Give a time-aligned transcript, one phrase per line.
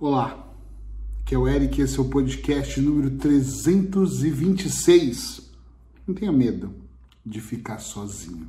[0.00, 0.48] Olá,
[1.20, 5.50] aqui é o Eric, esse é o podcast número 326.
[6.06, 6.72] Não tenha medo
[7.26, 8.46] de ficar sozinho.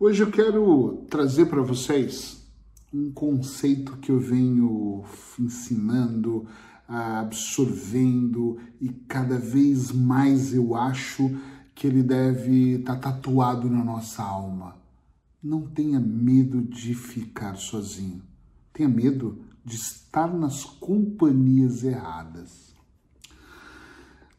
[0.00, 2.50] Hoje eu quero trazer para vocês
[2.90, 5.04] um conceito que eu venho
[5.38, 6.46] ensinando,
[6.88, 11.30] absorvendo e cada vez mais eu acho
[11.74, 14.80] que ele deve estar tá tatuado na nossa alma
[15.42, 18.22] não tenha medo de ficar sozinho.
[18.72, 22.72] Tenha medo de estar nas companhias erradas.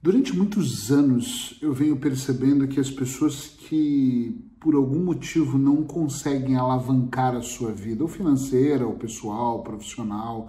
[0.00, 6.56] Durante muitos anos eu venho percebendo que as pessoas que por algum motivo não conseguem
[6.56, 10.48] alavancar a sua vida, ou financeira, ou pessoal, profissional,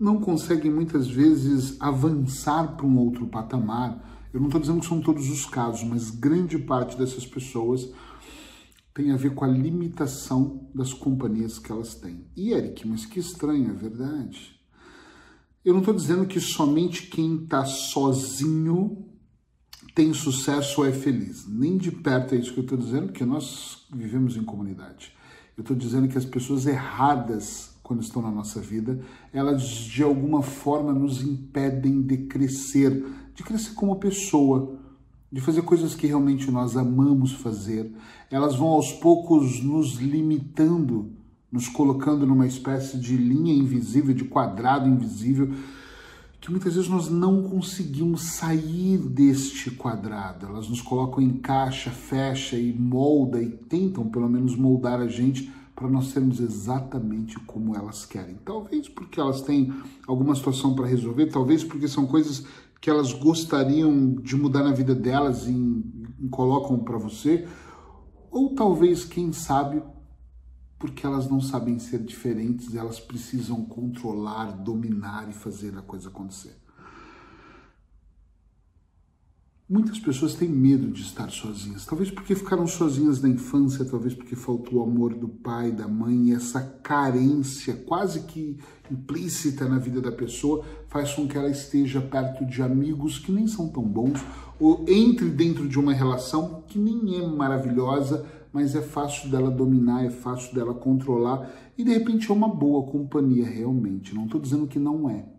[0.00, 4.28] não conseguem muitas vezes avançar para um outro patamar.
[4.32, 7.90] Eu não estou dizendo que são todos os casos, mas grande parte dessas pessoas
[8.96, 12.24] tem a ver com a limitação das companhias que elas têm.
[12.34, 14.58] E Eric, mas que estranho, é verdade?
[15.62, 19.06] Eu não estou dizendo que somente quem está sozinho
[19.94, 21.46] tem sucesso ou é feliz.
[21.46, 25.14] Nem de perto é isso que eu estou dizendo, porque nós vivemos em comunidade.
[25.58, 28.98] Eu estou dizendo que as pessoas erradas, quando estão na nossa vida,
[29.30, 34.85] elas de alguma forma nos impedem de crescer, de crescer como pessoa
[35.30, 37.90] de fazer coisas que realmente nós amamos fazer,
[38.30, 41.12] elas vão aos poucos nos limitando,
[41.50, 45.52] nos colocando numa espécie de linha invisível, de quadrado invisível,
[46.40, 50.46] que muitas vezes nós não conseguimos sair deste quadrado.
[50.46, 55.50] Elas nos colocam em caixa, fecha e molda e tentam pelo menos moldar a gente
[55.74, 58.36] para nós sermos exatamente como elas querem.
[58.44, 59.74] Talvez porque elas têm
[60.06, 62.46] alguma situação para resolver, talvez porque são coisas
[62.86, 65.52] que elas gostariam de mudar na vida delas e,
[66.20, 67.44] e colocam para você,
[68.30, 69.82] ou talvez, quem sabe,
[70.78, 76.56] porque elas não sabem ser diferentes, elas precisam controlar, dominar e fazer a coisa acontecer.
[79.68, 84.36] Muitas pessoas têm medo de estar sozinhas, talvez porque ficaram sozinhas na infância, talvez porque
[84.36, 88.56] faltou o amor do pai, da mãe, e essa carência quase que
[88.88, 93.48] implícita na vida da pessoa faz com que ela esteja perto de amigos que nem
[93.48, 94.24] são tão bons,
[94.60, 100.04] ou entre dentro de uma relação que nem é maravilhosa, mas é fácil dela dominar,
[100.04, 104.14] é fácil dela controlar, e de repente é uma boa companhia realmente.
[104.14, 105.35] Não estou dizendo que não é.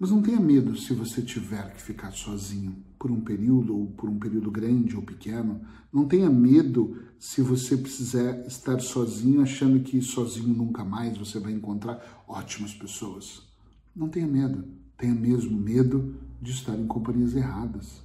[0.00, 4.08] Mas não tenha medo se você tiver que ficar sozinho por um período, ou por
[4.08, 5.60] um período grande ou pequeno.
[5.92, 11.52] Não tenha medo se você precisar estar sozinho, achando que sozinho nunca mais você vai
[11.52, 13.42] encontrar ótimas pessoas.
[13.94, 14.64] Não tenha medo.
[14.96, 18.02] Tenha mesmo medo de estar em companhias erradas.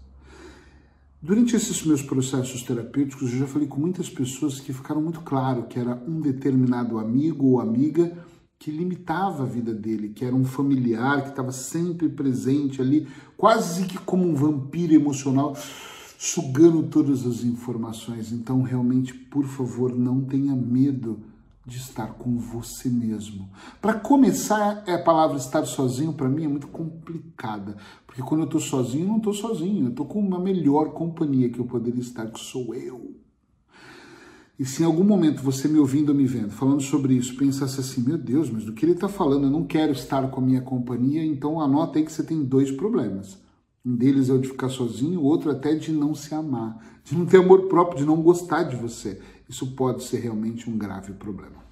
[1.21, 5.67] Durante esses meus processos terapêuticos, eu já falei com muitas pessoas que ficaram muito claro
[5.67, 8.17] que era um determinado amigo ou amiga
[8.57, 13.07] que limitava a vida dele, que era um familiar que estava sempre presente ali,
[13.37, 15.55] quase que como um vampiro emocional,
[16.17, 18.31] sugando todas as informações.
[18.31, 21.19] Então, realmente, por favor, não tenha medo
[21.65, 23.49] de estar com você mesmo.
[23.81, 28.61] Para começar, a palavra estar sozinho para mim é muito complicada, porque quando eu estou
[28.61, 32.27] sozinho, eu não estou sozinho, eu estou com uma melhor companhia que eu poderia estar,
[32.27, 33.15] que sou eu.
[34.57, 37.79] E se em algum momento você me ouvindo ou me vendo falando sobre isso, pensasse
[37.79, 40.43] assim, meu Deus, mas do que ele está falando, eu não quero estar com a
[40.43, 43.37] minha companhia, então anota aí que você tem dois problemas.
[43.85, 47.15] Um deles é o de ficar sozinho, o outro até de não se amar, de
[47.15, 49.21] não ter amor próprio, de não gostar de você.
[49.47, 51.64] Isso pode ser realmente um grave problema.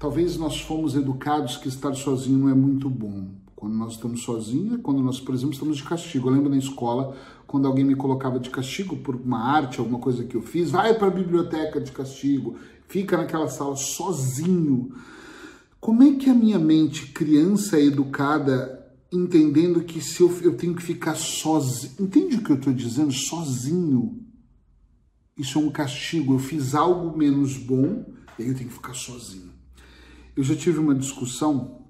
[0.00, 3.32] Talvez nós fomos educados que estar sozinho não é muito bom.
[3.54, 6.26] Quando nós estamos sozinhos, é quando nós, por exemplo, estamos de castigo.
[6.26, 7.14] Eu lembro na escola,
[7.46, 10.94] quando alguém me colocava de castigo por uma arte, alguma coisa que eu fiz, vai
[10.94, 12.56] para a biblioteca de castigo,
[12.88, 14.90] fica naquela sala sozinho.
[15.78, 20.82] Como é que a minha mente, criança educada, entendendo que se eu, eu tenho que
[20.82, 23.12] ficar sozinho, entende o que eu estou dizendo?
[23.12, 24.18] Sozinho.
[25.36, 26.32] Isso é um castigo.
[26.32, 28.06] Eu fiz algo menos bom
[28.38, 29.59] e aí eu tenho que ficar sozinho.
[30.36, 31.86] Eu já tive uma discussão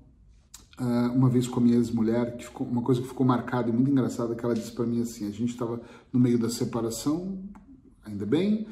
[0.81, 3.91] uh, uma vez com a minha ex-mulher, que uma coisa que ficou marcada e muito
[3.91, 5.81] engraçada, que ela disse para mim assim, a gente estava
[6.13, 7.43] no meio da separação,
[8.05, 8.67] ainda bem,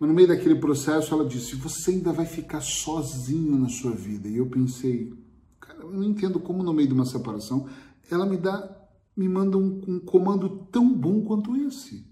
[0.00, 4.28] mas no meio daquele processo ela disse, você ainda vai ficar sozinho na sua vida.
[4.28, 5.12] E eu pensei,
[5.60, 7.68] cara, eu não entendo como no meio de uma separação
[8.10, 12.11] ela me dá, me manda um, um comando tão bom quanto esse.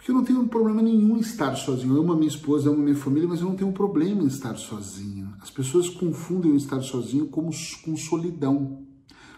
[0.00, 1.94] Porque eu não tenho problema nenhum em estar sozinho.
[1.94, 4.28] Eu amo a minha esposa, amo a minha família, mas eu não tenho problema em
[4.28, 5.28] estar sozinho.
[5.42, 8.78] As pessoas confundem o estar sozinho com solidão.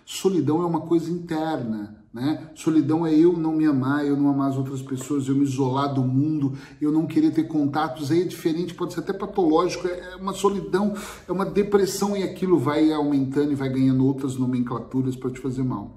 [0.07, 2.49] Solidão é uma coisa interna, né?
[2.55, 5.93] Solidão é eu não me amar, eu não amar as outras pessoas, eu me isolar
[5.93, 8.13] do mundo, eu não querer ter contatos.
[8.13, 10.95] Aí é diferente, pode ser até patológico, é uma solidão,
[11.27, 15.65] é uma depressão e aquilo vai aumentando e vai ganhando outras nomenclaturas para te fazer
[15.65, 15.97] mal.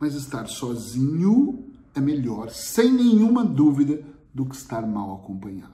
[0.00, 4.02] Mas estar sozinho é melhor, sem nenhuma dúvida,
[4.34, 5.72] do que estar mal acompanhado.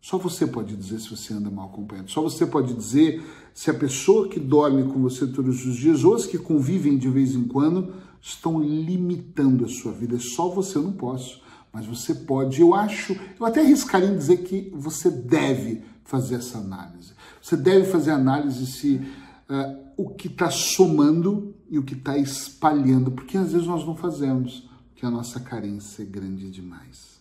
[0.00, 2.10] Só você pode dizer se você anda mal acompanhado.
[2.10, 3.22] Só você pode dizer
[3.52, 7.08] se a pessoa que dorme com você todos os dias ou as que convivem de
[7.10, 7.92] vez em quando
[8.22, 10.18] estão limitando a sua vida.
[10.18, 11.42] Só você eu não posso,
[11.72, 12.60] mas você pode.
[12.60, 17.12] Eu acho, eu até arriscaria em dizer que você deve fazer essa análise.
[17.42, 23.10] Você deve fazer análise se uh, o que está somando e o que está espalhando,
[23.10, 27.20] porque às vezes nós não fazemos, porque a nossa carência é grande demais.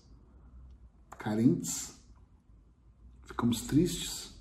[1.11, 1.93] Carentes,
[3.21, 4.33] ficamos tristes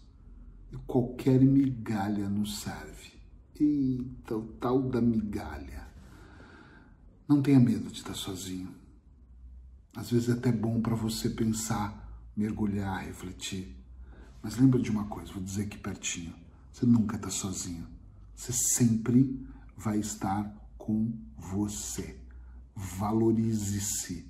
[0.72, 3.12] e qualquer migalha nos serve.
[3.60, 5.86] Eita, o tal da migalha.
[7.28, 8.74] Não tenha medo de estar sozinho.
[9.94, 13.76] Às vezes é até bom para você pensar, mergulhar, refletir.
[14.42, 16.34] Mas lembra de uma coisa, vou dizer aqui pertinho.
[16.72, 17.86] Você nunca está sozinho.
[18.34, 19.46] Você sempre
[19.76, 22.24] vai estar com você.
[22.76, 24.26] Valorize-se.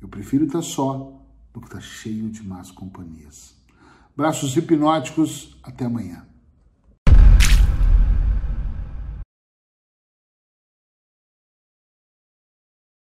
[0.00, 1.22] Eu prefiro estar só
[1.52, 3.54] do que estar cheio de más companhias.
[4.16, 6.26] Braços hipnóticos, até amanhã.